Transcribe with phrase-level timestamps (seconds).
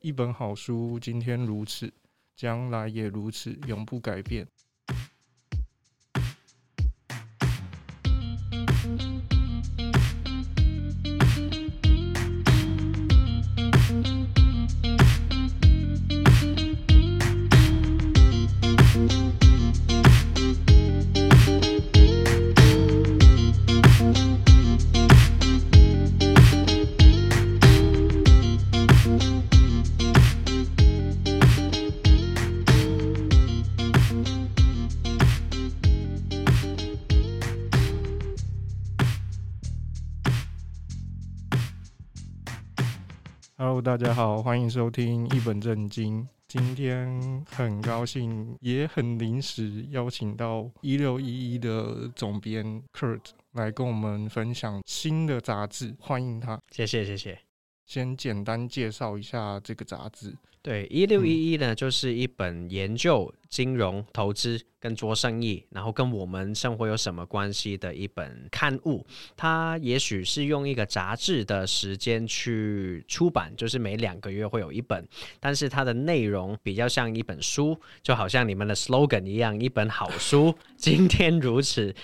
[0.00, 1.92] 一本好书，今天如此，
[2.36, 4.46] 将来也如此，永不改变。
[43.60, 46.24] Hello，大家好，欢迎收听一本正经。
[46.46, 56.60] 今天很高兴，也很临时邀请到一六一一的总编 Kurt 来跟我们分享新的杂志，欢迎他。
[56.70, 57.36] 谢谢，谢谢。
[57.88, 60.34] 先简单介绍一下这个杂志。
[60.60, 69.06] 对，一六一一呢，就是一本研究金融投资跟做生意，然后跟我们生活有什么关系的一本刊物。
[69.34, 75.08] 它也许是用一个杂志的时间去出版，就是每两个月会有一本，
[75.40, 81.94] 但是它的内容比较像一本书，就好像你们的 slogan 一样，一本好书， 今天如此。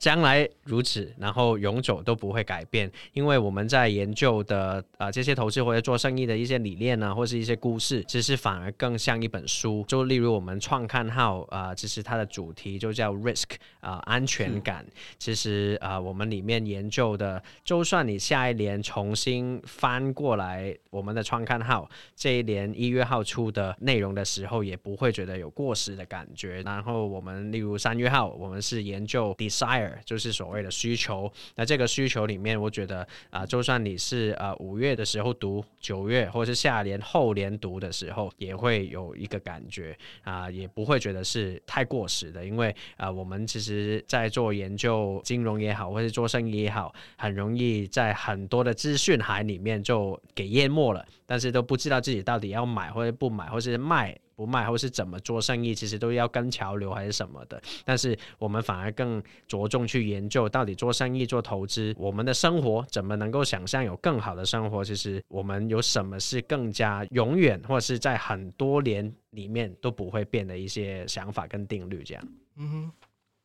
[0.00, 9.84] 将来如此，然后永久都不会改变，因为我们在研究的啊、呃、这些投资或者做生意的一些理念呢，或是一些故事，其实反而更像一本书。
[9.86, 14.86] 就例如我们创刊号啊、呃，其实它的主题就叫 Risk 啊、呃、安全感。
[15.18, 26.62] 其实啊、呃，我们里面研究的，就算你下一年重新翻过来我们的创刊号，这一年一月号出的内容的时候，也不会觉得有过时的感觉。
[26.62, 29.89] 然后我们例如三月号，我们是研究 Desire。
[30.04, 54.18] 就是所谓的需求，那这个需求里面，我觉得啊、就算你是呃五月的时候读，九月或是下年后年读的时候，也会有一个感觉啊、也不会觉得是太过时的，因为啊、我们其实在做研究金融也好，或是做生意也好，很容易在很多的资讯海里面就给淹没了，但是都不知道自己到底要买或者不买，或是卖。
[54.40, 57.60] 不卖，或是怎么做生意，其实都要跟潮流还是什么的。
[57.84, 64.82] 但是我们反而更着重去研究，到底做生意、做投资，我们的生活怎么能够想象有更好的生活？
[64.82, 72.02] 其实我们有什么是更加永远，或是在很多年里面都不会变的一些想法跟定律？
[72.02, 72.28] 这样。
[72.56, 72.92] 嗯哼，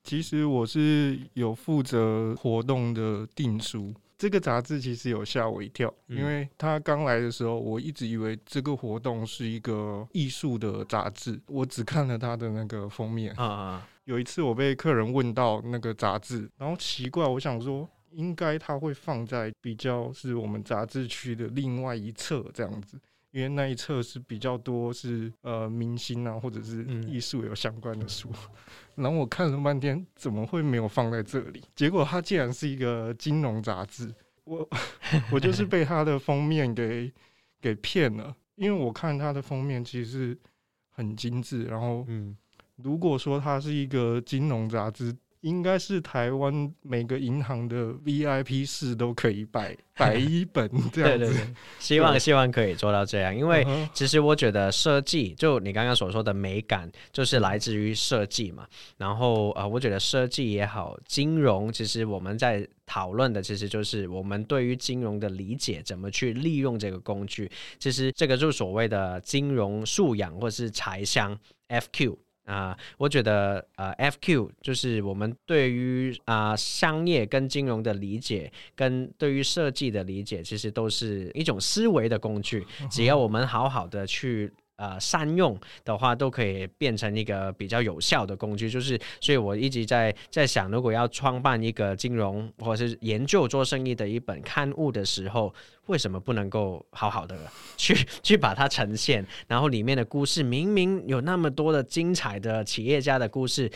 [0.05, 3.93] 其实我是有负责活动的订书。
[4.17, 13.33] 这个杂志其实有吓我一跳，因为他刚来的时候，我一直以为这个活动是一个艺术的杂志，我只看了他的那个封面。
[13.35, 22.97] 啊，有一次我被客人问到那个杂志，然后奇怪，我想说应该他会放在比较是我们杂志区的另外一侧这样子。
[23.35, 31.61] 因为那一册是比较多是呃明星啊或者是艺术有相关的书，嗯，然后我看了半天，怎么会没有放在这里？
[31.75, 34.09] 结果它竟然是一个金融杂志，
[34.45, 34.65] 我
[35.33, 37.11] 我就是被它的封面给
[37.59, 40.39] 给骗了，因为我看它的封面其实是
[40.87, 42.37] 很精致，然后嗯
[42.77, 45.13] 如果说它是一个金融杂志。
[45.45, 51.19] 应该是台湾每个银行的 VIP 室都可以摆 摆一本这样子。
[51.19, 51.47] 对对对，
[51.77, 53.63] 希望希望可以做到这样，因为
[53.93, 58.65] 其实我觉得设计，就你刚刚所说的美感，就是来自于设计嘛。
[58.97, 67.47] 然后呃，我觉得设计也好，金融其实我们在讨论的，其实就是我们对于金融的理解，怎么去利用这个工具。
[67.77, 71.37] 其实这个就是所谓的金融素养或是财商
[71.69, 72.17] FQ。
[72.45, 82.65] 啊、呃，我觉得呃，FQ 就是我们对于啊、呃、商业跟金融的理解，跟对于设计的理解，其实都是一种思维的工具。
[82.89, 88.69] 只要我们好好的去呃善用的话，都可以变成一个比较有效的工具。
[88.69, 95.53] 就是，所以我一直在在想，如果要创办一个金融或者是研究做生意的一本刊物的时候。
[95.87, 97.37] 为什么不能够好好的
[97.77, 99.25] 去去把它呈现？
[99.47, 103.69] 然后里面的故事明明有那么多的精彩的企业家的故事，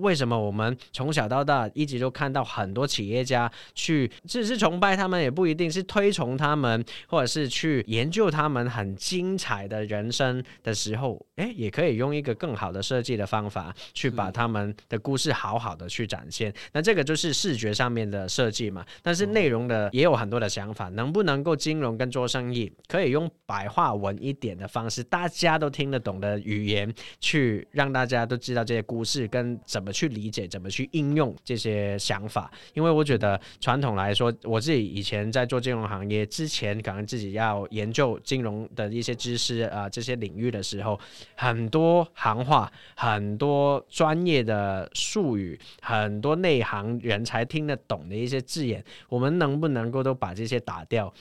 [0.00, 16.52] 为什么我们从小到大一直都看到很多企业家去只是崇拜他们，也不一定是推崇他们，或者是去研究他们很精彩的人生的时候，诶，也可以用一个更好的设计的方法去把他们的故事好好的去展现。
[16.72, 32.50] 那这个就是视觉上面的设计嘛，但是内容的也有很多的想法，能不能够金融跟做生意，可以用白话文一点的方式，大家都听得懂的语言，去让大家都知道这些故事跟怎么去理解，怎么去应用这些想法。
[32.74, 40.98] 因为我觉得传统来说，我自己以前在做金融行业之前，可能自己要研究金融的一些知识啊、这些领域的时候，
[41.34, 51.12] 很多行话，很多专业的术语，很多内行人才听得懂的一些字眼，我们能不能够都把这些打掉，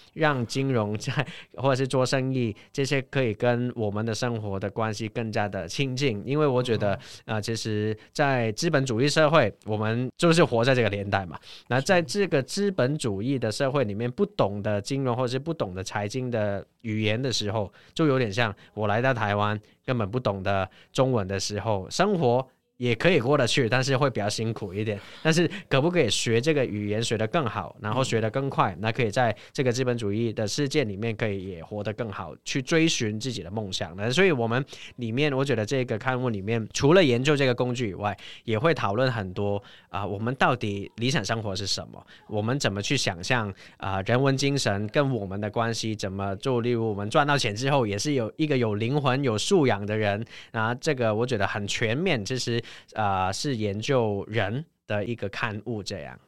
[0.46, 1.12] 金融在
[1.56, 6.24] 或者是做生意这些可以跟我们的生活的关系更加的亲近？
[6.26, 6.94] 因为我觉得
[7.26, 11.38] 啊、呃，其实，在资本主义社会，我们就是活在这个年代嘛。
[11.68, 22.48] 那在这个资本主义的社会里面，不懂的金融或者是不懂的财经的语言的时候，就有点像我来到台湾根本不懂的中文的时候，生活。
[22.78, 25.00] 也可以过得去，但是会比较辛苦一点。
[25.24, 28.76] 但是可不可以学这个语言学得更好，然后学得更快？
[28.80, 33.96] 那可以在这个资本主义的世界里面，可以也活得更好，去追寻自己的梦想。
[33.96, 34.64] 那所以我们
[34.98, 42.06] 里面，我觉得这个刊物里面，除了研究这个工具以外，也会讨论很多啊、我们到底理想生活是什么？
[42.28, 46.60] 我们怎么去想象啊、人文精神跟我们的关系怎么做？
[46.60, 50.22] 例如我们赚到钱之后，也是有一个有灵魂、有素养的人。
[50.52, 52.62] 那这个我觉得很全面，其实。
[52.94, 56.20] 啊、呃，是研究人的一个刊物，这样。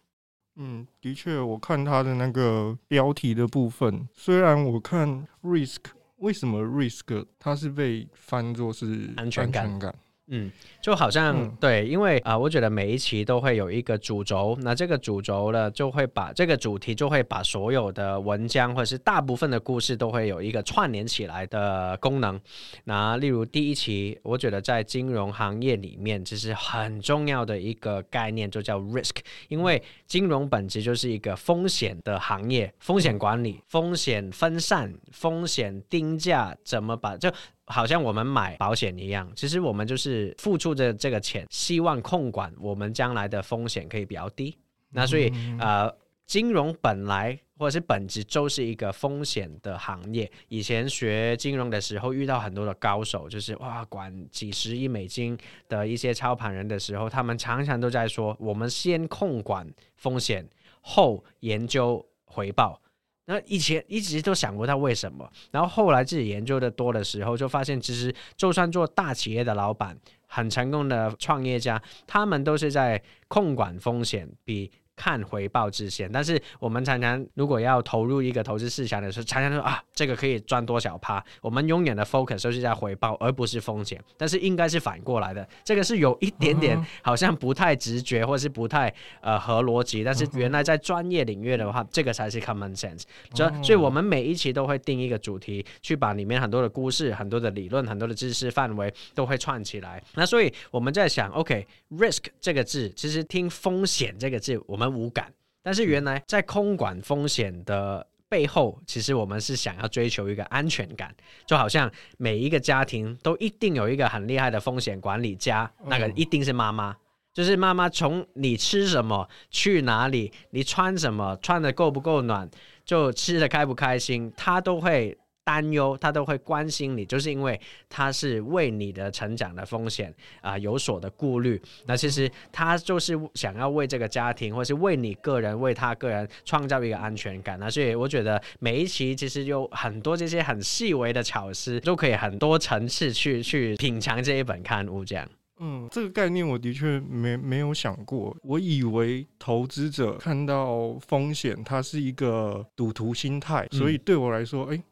[0.55, 5.77] 嗯，的确，我看他的那个标题的部分，虽然我看 risk，
[6.17, 9.79] 为什么 risk 它是被翻作是安全感？
[10.29, 10.51] 嗯，
[10.81, 22.37] 就好像、嗯、对，因为啊、呃，我觉得每一期都会有一个主轴，那这个主轴呢，就会把这个主题就会把所有的文章或者是大部分的故事都会有一个串联起来的功能。
[22.83, 29.15] 那例如第一期，我觉得在金融行业里面，其实很重要的一个概念就叫 risk，
[29.47, 37.31] 因为金融本质就是一个风险的行业，风险管理、风险分散、风险定价，怎么把就。
[37.67, 44.57] 好像我们买保险一样，其实我们就是付出的这个钱，希望控管我们将来的风险可以比较低。
[44.89, 45.93] 那所以，呃，
[46.25, 50.31] 金融本来或者是本质就是一个风险的行业。
[50.47, 55.37] 以前学金融的时候，遇到很多的高手，就是哇，管几十亿美金
[55.67, 59.67] 的一些操盘人的时候，他们常常都在说，我们先控管
[59.97, 60.47] 风险，
[60.79, 62.81] 后研究回报。
[63.27, 74.71] 那以前一直都想过他为什么，然后后来自己研究的多的时候，就发现其实就算做大企业的老板，很成功的创业家，他们都是在控管风险比。
[74.97, 81.23] 看回报之先，但是我们常常如果要投入一个投资市场的时候，常常说啊，这个可以赚多少趴？
[81.39, 84.03] 我们永远的 focus 都是在回报，而不是风险。
[84.17, 88.91] 但是应该是反过来的，这个是有一点点 好像不太直觉，或是不太
[89.21, 90.03] 呃合逻辑。
[90.03, 93.03] 但是原来在专业领域的话，这个才是 common sense。
[93.35, 100.03] 所以，所以我们每一期都会定一个主题，去把里面很多的故事、很多的理论、很多的知识范围都会串起来。
[100.15, 104.86] 那所以我们在想，OK，risk、okay, 这个字，其实听风险这个字，我们。
[104.89, 105.31] 无感，
[105.63, 116.95] 但是原来在空管风险的背后，其实我们是想要追求一个安全感，就好像每一个家庭都一定有一个很厉害的风险管理家，那个一定是妈妈，
[117.33, 122.49] 就是妈妈从你吃什么、去哪里、你穿什么、穿的够不够暖、
[122.83, 125.17] 就吃的开不开心，她都会。
[125.47, 127.57] 担忧，他都会关心你，就是因为
[127.87, 131.61] 他是为你的成长的风险啊、有所的顾虑。
[131.85, 137.57] 那其实他就是想要为这个家庭，或是为你个人，为他个人创造一个安全感。
[137.57, 145.05] 那所以我觉得每一期其实有很多这些很细微的巧思，都可以很多层次去去品尝这一本刊物。
[145.05, 145.25] 这样，
[145.59, 148.35] 嗯，这个概念我的确没没有想过。
[148.43, 154.83] 我以为投资者看到风险，它是一个赌徒心态，所以对我来说，哎。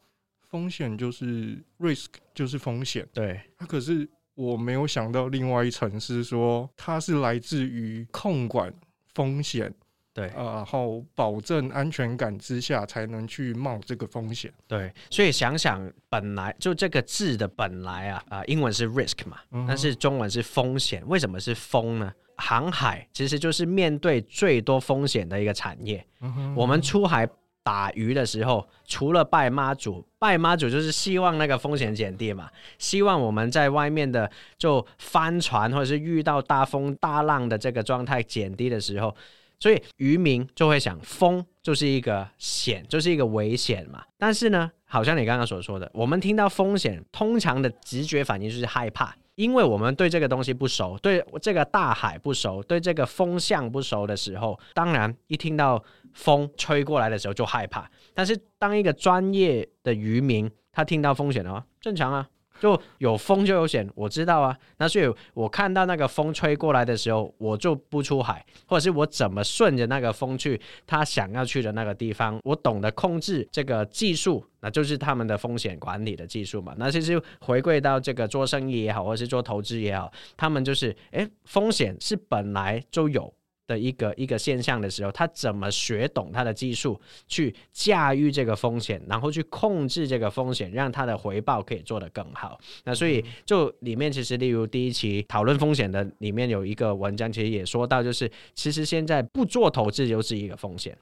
[0.48, 3.06] 风险就是 risk，就是风险。
[3.12, 8.72] 对，它可是我没有想到另外一层是说，它是来自于控管
[9.14, 9.72] 风险，
[10.14, 14.52] 对，然后保证安全感之下才能去冒这个风险。
[14.68, 21.02] 对，所以想想本来就这个字的本来啊啊，英文是 risk 嘛，嗯、但是中文是风险。
[21.08, 22.12] 为什么是风呢？
[22.36, 26.06] 航海其实就是面对最多风险的一个产业。
[26.20, 27.28] 嗯、我们出海。
[27.66, 39.12] 打鱼的时候，除了拜妈祖，拜妈祖就是希望那个风险减低嘛，希望我们在外面的就翻船或者是遇到大风大浪的这个状态减低的时候，
[39.58, 44.04] 所以渔民就会想，风就是一个险，就是一个危险嘛。
[44.16, 49.12] 但是呢，好像你刚刚所说的，我们听到风险，通常的直觉反应就是害怕。
[49.34, 55.82] 因为我们对这个东西不熟，对这个大海不熟，对这个风向不熟的时候，当然一听到
[56.16, 57.88] 风吹过来的时候就害怕。
[58.14, 62.26] 但是当一个专业的渔民，他听到风险的话，正常啊。
[62.58, 64.56] 就有风就有险，我知道啊。
[64.78, 65.04] 那所以
[65.34, 76.74] 我看到那个风吹过来的时候，我就不出海，或者是我怎么顺着那个风去他想要去的那个地方，我懂得控制这个技术，那就是他们的风险管理的技术嘛。
[76.78, 83.30] 那其实回归到这个做生意也好，或是做投资也好，他们就是，诶，风险是本来就有。
[83.66, 92.58] 的一个一个现象的时候，他怎么学懂他的技术，去驾驭这个风险，然后去控制这个风险，让他的回报可以做得更好。
[92.84, 100.96] 那所以就里面其实，例如第一期讨论风险的里面有一个文章，其实也说到，就是其实现在不做投资就是一个风险。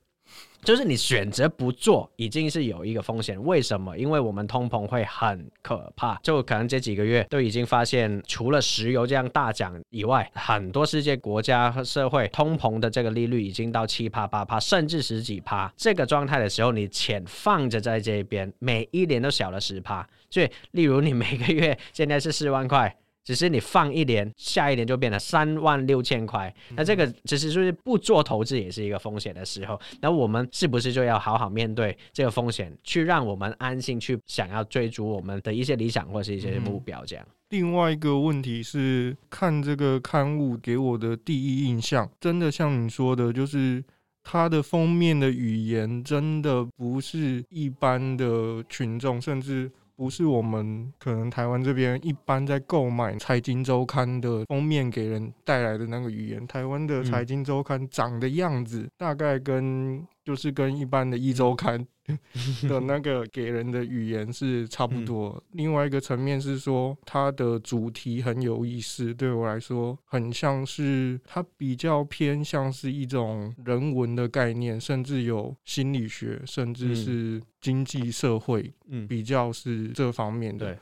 [0.64, 3.40] 就是你选择不做，已经是有一个风险。
[3.44, 3.96] 为什么？
[3.98, 15.70] 因为我们通膨会很可怕，就可能这几个月都已经发现，除了石油这样大涨以外，很多世界国家和社会通膨的这个利率已经到七趴、八趴，甚至十几趴。
[15.76, 20.08] 这个状态的时候，你钱放着在这边，每一年都小了十趴。
[20.30, 22.96] 所以，例如你每个月现在是四万块。
[23.24, 26.54] 只是你放一年，下一年就变了三万六千块。
[26.76, 29.80] 那这个其实就是不做投资也是一个风险的时候。
[30.00, 37.02] 那我们是不是就要好好面对这个风险，去让我们安心去想要追逐我们的一些理想或是一些目标？
[37.06, 37.26] 这样。
[37.48, 43.82] 另外一个问题是，看这个刊物给我的第一印象，真的像你说的，就是
[44.22, 49.72] 它的封面的语言真的不是一般的群众，甚至。
[49.96, 60.06] 不是我们可能台湾这边一般在购买财经周刊的封面给人带来的那个语言，台湾的财经周刊长的样子大概跟。
[60.24, 61.86] 就是跟一般的一周刊
[62.66, 65.38] 的那个给人的语言是差不多。
[65.52, 80.78] 另外一个层面是说，它的主题很有意思，对我来说很像是它比较偏向是一种人文的概念，甚至有心理学，甚至是经济社会，嗯比较是这方面的。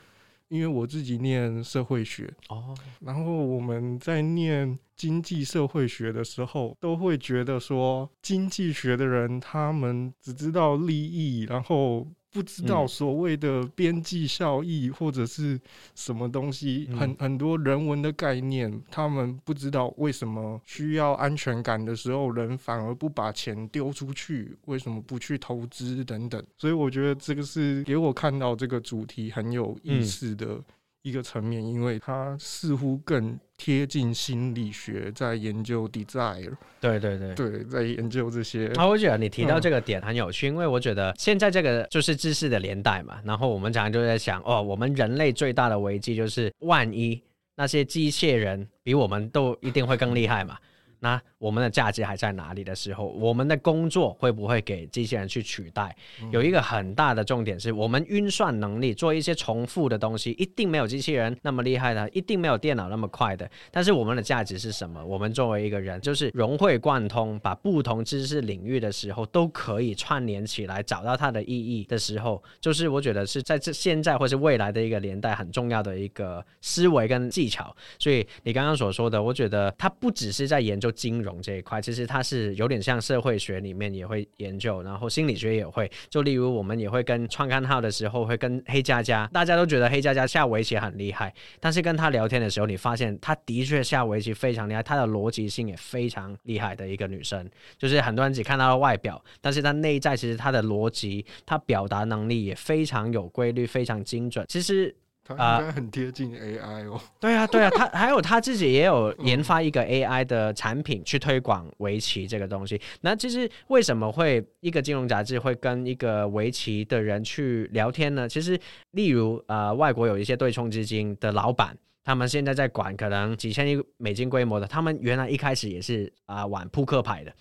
[0.49, 12.05] 因为我自己念社会学哦，然后我们在念经济社会学的时候，都会觉得说，经济学的人他们只知道利益，然后。
[12.33, 15.59] 不知道所谓的边际效益或者是
[15.93, 26.43] 什么东西，很很多人文的概念，他们不知道为什么需要安全感的时候，人反而不把钱丢出去，为什么不去投资等等。
[26.57, 30.59] 所以我觉得这个是给我看到这个主题很有意思的。
[31.05, 36.51] 一个层面，因为它似乎更贴近心理学，在研究 desire。
[36.81, 38.67] 对对对对，在研究这些。
[38.75, 43.21] 啊，我觉得你提到这个点很有趣，嗯，因为我觉得现在这个就是知识的年代嘛。
[43.23, 47.23] 然后我们常常就在想，哦，我们人类最大的危机就是，万一
[47.55, 50.57] 那些机械人比我们都一定会更厉害嘛。
[50.99, 55.93] 那我们的价值还在哪里的时候，我们的工作会不会给机器人去取代？
[56.31, 63.49] 有一个很大的重点是我们运算能力，做一些重复的东西，一定没有机器人那么厉害的，一定没有电脑那么快的。
[63.71, 65.05] 但是我们的价值是什么？
[65.05, 77.75] 我们作为一个人，就是融会贯通，把不同知识领域的时候都可以串联起来，找到它的意义的时候，就是我觉得是在这现在或是未来的一个年代很重要的一个思维跟技巧。
[77.99, 81.32] 所以你刚刚所说的，我觉得它不只是在研究金融。
[81.41, 85.89] 这一块其实它是有点像社会学里面也会研究，然后心理学也会。
[86.09, 97.49] 就例如我们也会跟创刊号的时候会跟黑佳佳，大家都觉得黑佳佳下围棋很厉害，但是跟他聊天的时候，你发现他的确下围棋非常厉害，他的逻辑性也非常厉害的一个女生。
[97.77, 104.45] 就是很多人只看到了外表，但是她内在其实她的逻辑、她表达能力也非常有规律，非常精准。
[104.49, 104.95] 其实。
[105.23, 106.99] 他应该很贴近 AI 哦。
[107.19, 112.79] 对啊，对啊，他还有他自己也有 研发一个 AI 的产品去推广围棋这个东西。
[113.01, 118.27] 那其实为什么会一个金融杂志会跟一个围棋的人去聊天呢？
[118.27, 118.59] 其实，
[118.91, 127.33] 例如呃，外国有一些对冲基金的老板，他们现在在管可能几千亿美金规模的，他们原来一开始也是啊、呃、玩扑克牌的。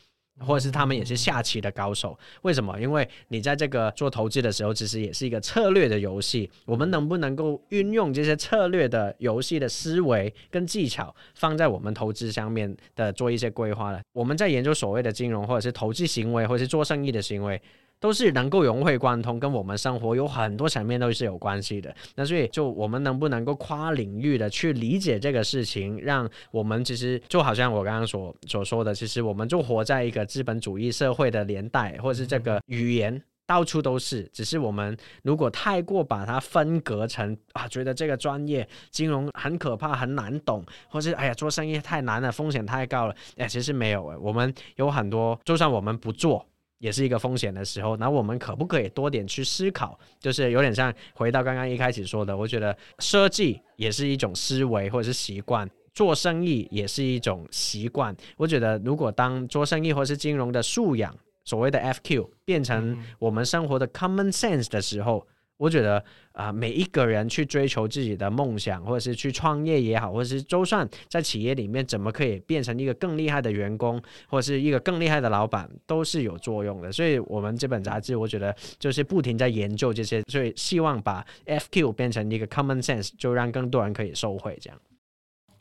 [0.44, 2.78] 或者是他们也是下棋的高手，为什么？
[2.80, 6.50] 因为你在这个做投资的时候，其实也是一个策略的游戏。
[6.64, 14.00] 我们能不能够运用这些策略的游戏的思维跟技巧，放在我们投资上面的做一些规划呢？
[14.12, 17.60] 我们在研究所谓的金融，或者是投资行为，或者是做生意的行为。
[18.02, 21.94] 都是能够融会贯通，跟我们生活有很多层面都是有关系的。
[22.16, 46.44] 那所以，就我们能不能够跨领域的去理解这个事情，让我们其实就好像我刚刚所所说的，其实我们就活在一个资本主义社会的年代，或者是这个语言到处都是，只是我们如果太过把它分隔成啊，觉得这个专业金融很可怕、很难懂，或是哎呀做生意太难了、风险太高了，哎，其实没有诶，我们有很多，就算我们不做，
[46.82, 49.96] 也是一个风险的时候，那我们可不可以多点去思考？
[50.18, 58.14] 就是有点像回到刚刚一开始说的，我觉得设计也是一种思维或者是习惯，做生意也是一种习惯。
[58.36, 61.16] 我觉得如果当做生意或是金融的素养。
[61.44, 76.90] 所谓的 FQ 变成我们生活的 common sense 的时候，我觉得啊、每一个人去追求自己的梦想，或者是去创业也好，或者是就算在企业里面怎么可以变成一个更厉害的员工，或者是一个更厉害的老板，都是有作用的。
[76.90, 84.58] 所以，我们这本杂志，我觉得就是不停在研究这些，所以希望把 FQ 变成一个 common sense，就让更多人可以受惠。
[84.60, 84.80] 这样，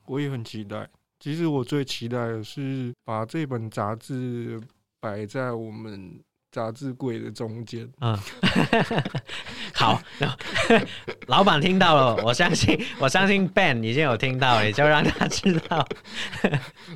[0.08, 0.90] 我也很期待。
[1.20, 4.60] 其实我最期待的是把这本杂志。
[5.04, 6.22] 摆在我们
[6.52, 7.90] 杂志柜的中间。
[8.02, 8.18] 嗯，
[9.74, 10.02] 好，
[11.28, 15.88] 老板听到了，我相信， 我相信 Ben 已经有听到，你就让他知道，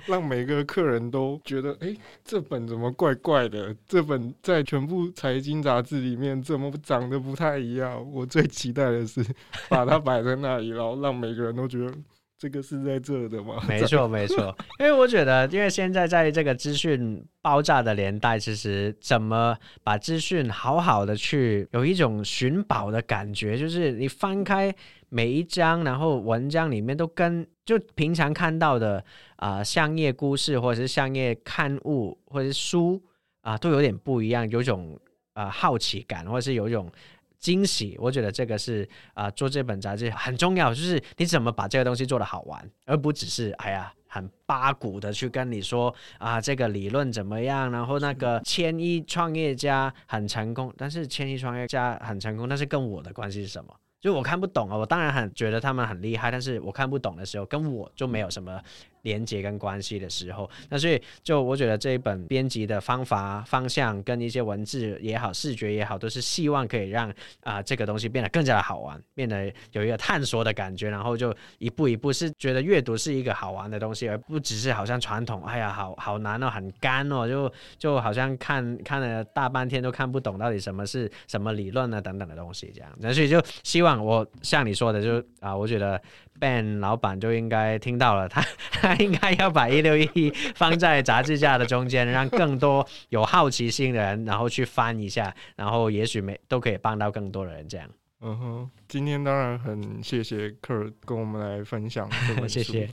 [0.06, 3.76] 让每个客人都觉得，哎、欸，这本怎么怪怪的？
[3.88, 8.06] 这本在全部财经杂志里面怎么长得不太一样？
[8.12, 9.26] 我最期待的是
[9.70, 11.94] 把它摆在那里，然后让每个人都觉得。
[12.38, 13.64] 这个是在这的吗？
[13.68, 14.54] 没错，没错。
[14.80, 24.74] 因为我觉得，因为现在在这个资讯爆炸的年代，其实怎么把资讯好好的去有一种寻宝的感觉，就是你翻开
[25.08, 29.04] 每一章，然后文章里面都跟就平常看到的
[29.38, 33.02] 啊、商业故事或者是商业刊物或者是书
[33.42, 35.00] 啊、都有点不一样，有种
[35.34, 36.92] 啊、好奇感，或者是有一种。
[37.40, 53.74] 惊喜，我觉得这个是啊、做这本杂志很重要，就是你怎么把这个东西做得好玩，而不只是哎呀很八股的去跟你说啊这个理论怎么样，然后那个千亿创业家很成功，但是千亿创业家很成功，但是跟我的关系是什么？
[54.02, 58.62] 就我看不懂啊，我当然很觉得他们很厉害，但是我看不懂的时候，跟我就没有什么。
[59.06, 86.02] 连接跟关系的时候，那所以就我觉得这一本编辑的方法方向跟一些文字也好，视觉也好，都是希望可以让啊、这个东西变得更加的好玩，变得有一个探索的感觉，然后就一步一步是觉得阅读是一个好玩的东西，而不只是好像传统，哎呀，好好难哦，很干哦，就就好像看看了大半天都看不懂到底什么是什么理论啊等等的东西这样，那所以就希望我像你说的，就啊，我觉得。
[86.40, 97.68] Ben 老板就应该听到了，他 他应该要把一六一放在杂志架的中间，让更多有好奇心的人，然后去翻一下，然后也许没都可以帮到更多的人。
[97.70, 102.60] 这样，嗯哼，今天当然很谢谢 Kurt 跟我们来分享这本书。
[102.60, 102.90] 谢谢。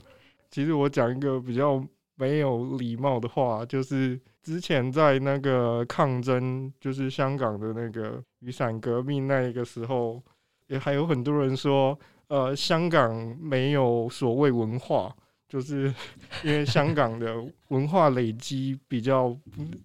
[0.49, 1.83] 其实我讲一个比较
[2.15, 10.23] 没有礼貌的话，就是之前在那个抗争，就是香港的那个雨伞革命那一个时候，
[10.67, 11.99] 也还有很多人说。
[12.27, 15.13] 呃，香港没有所谓文化，
[15.47, 15.93] 就是
[16.43, 17.35] 因为香港的
[17.69, 19.35] 文化累积比较，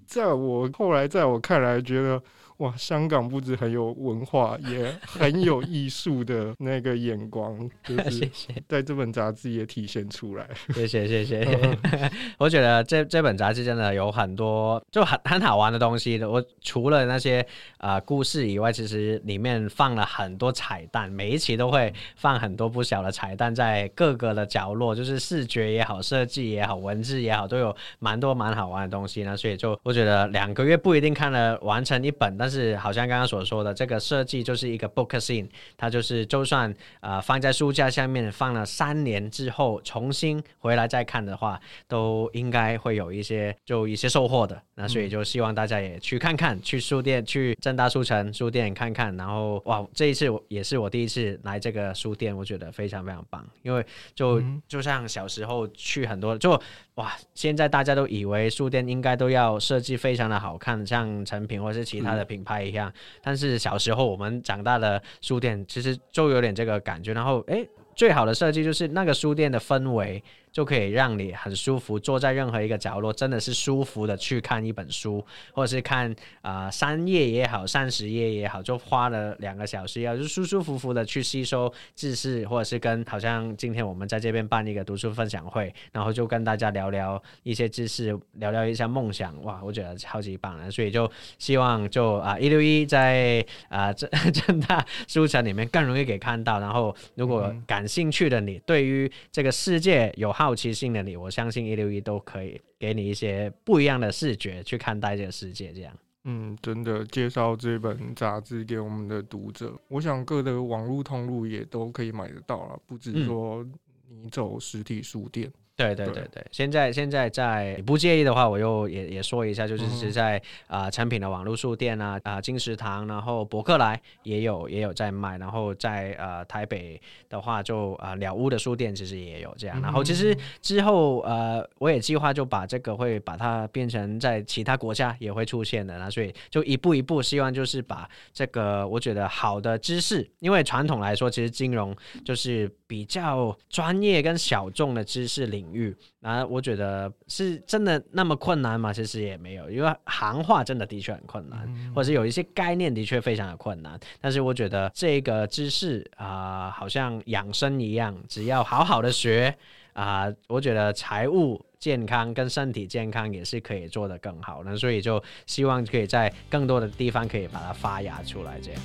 [0.07, 2.23] 在我后来在我看来觉得。
[2.59, 8.29] 哇，香港不止很有文化，也很有艺术的那个眼光， 就是
[8.67, 10.45] 在这本杂志也体现出来。
[10.75, 11.47] 谢谢谢谢，
[12.37, 16.29] 我觉得这这本杂志真的有很多就很很好玩的东西的。
[16.29, 17.41] 我除了那些
[17.77, 27.68] 啊、呃、故事以外，其实里面放了很多彩蛋，每一期都会放很多不小的彩蛋在各个的角落，就是视觉也好，设计也好，文字也好，都有
[28.01, 29.37] 蛮多蛮好玩的东西呢。
[29.37, 44.59] 所以就我觉得两个月不一定看了完成一本，但但是好像刚刚所说的这个设计就是一个 book scene，它就是就算啊、呃、放在书架下面放了三年之后重新回来再看的话，都应该会有一些就一些收获的。
[44.77, 49.15] 那所以就希望大家也去看看，去书店去正大书城书店看看。
[49.19, 56.59] 然后哇，这一次也是我第一次来这个书店，我觉得非常非常棒，因为就就像小时候去很多就。
[56.99, 57.17] 哇！
[57.33, 62.93] 现在大家都以为书店应该都要设计非常的好看，像成品或是其他的品牌一样。
[63.23, 67.13] 但是小时候我们长大的书店，其实就有点这个感觉。
[67.13, 70.23] 然后，诶，最好的设计就是那个书店的氛围。
[70.59, 76.11] 就可以让你很舒服，坐在任何一个角落，真的是舒服的去看一本书，或者是看
[76.43, 105.73] 啊、呃、三页也好，三十页也好，就花了两个小时，要就舒舒服服的去吸收知识，或者是跟好像今天我们在这边办一个读书分享会，然后就跟大家聊聊一些知识，聊聊一下梦想，哇，我觉得超级棒的，所以就希望就啊一六一在啊这 正大书城里面更容易给看到，然后如果感兴趣的你，对于这个世界有好奇心的你，我相信一六一都可以给你一些不一样的视觉去看待这个世界。
[105.73, 113.67] 这样，嗯，真的介绍这本杂志给我们的读者，我想各的网络通路也都可以买得到了，不止说
[114.09, 115.51] 你走实体书店。
[115.79, 116.29] 对对对。
[116.33, 120.37] 对，现在现在在你不介意的话，我又也也说一下，就是是在
[120.67, 145.68] 啊、嗯呃、诚品的网络书店啊啊、呃、金石堂，然后博客来也有也有在卖，然后在呃台北的话就啊了、呃、屋的书店其实也有这样，然后其实之后呃我也计划就把这个会把它变成在其他国家也会出现的，那所以就一步一步希望就是把这个我觉得好的知识，因为传统来说其实金融就是比较专业跟小众的知识领域。
[145.69, 148.93] 领域，那我觉得是真的那么困难吗？
[148.93, 153.99] 其实也没有，因为行话真的的确很困难，嗯、或者是有一些概念的确非常的困难。
[154.21, 159.55] 但是我觉得这个知识啊、呃，好像养生一样，只要好好的学
[159.93, 164.63] 啊、呃，我觉得财务健康跟身体健康也是可以做得更好。
[164.65, 168.81] 那所以就希望可以在更多的地方可以把它发芽出来，这样。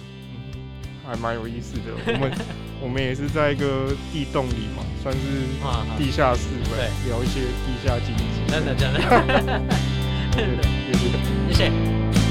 [1.06, 2.32] 还蛮有意思的， 我们
[2.82, 5.20] 我们也是在一个地洞里嘛，算是
[5.98, 9.00] 地下室，呗，聊一些地下经济，真的真的，
[10.32, 10.63] 真的，
[11.52, 12.23] 谢谢。